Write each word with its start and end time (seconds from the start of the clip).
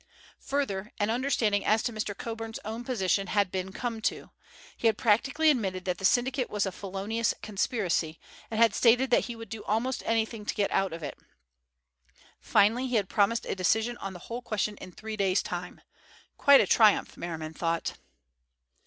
Further, 0.39 0.91
an 0.97 1.11
understanding 1.11 1.63
as 1.63 1.83
to 1.83 1.93
Mr. 1.93 2.17
Coburn's 2.17 2.57
own 2.65 2.83
position 2.83 3.27
had 3.27 3.51
been 3.51 3.71
come 3.71 4.01
to. 4.01 4.31
He 4.75 4.87
had 4.87 4.97
practically 4.97 5.51
admitted 5.51 5.85
that 5.85 5.99
the 5.99 6.05
syndicate 6.05 6.49
was 6.49 6.65
a 6.65 6.71
felonious 6.71 7.35
conspiracy, 7.43 8.19
and 8.49 8.59
had 8.59 8.73
stated 8.73 9.11
that 9.11 9.25
he 9.25 9.35
would 9.35 9.49
do 9.49 9.63
almost 9.63 10.01
anything 10.07 10.43
to 10.47 10.55
get 10.55 10.71
out 10.71 10.91
of 10.91 11.03
it. 11.03 11.19
Finally 12.39 12.87
he 12.87 12.95
had 12.95 13.09
promised 13.09 13.45
a 13.45 13.53
decision 13.53 13.95
on 13.97 14.13
the 14.13 14.19
whole 14.25 14.41
question 14.41 14.75
in 14.77 14.91
three 14.91 15.15
days' 15.15 15.43
time. 15.43 15.81
Quite 16.35 16.61
a 16.61 16.65
triumph, 16.65 17.15
Merriman 17.15 17.53
thought. 17.53 17.93